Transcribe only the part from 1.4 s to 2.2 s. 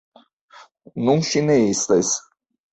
ne estas.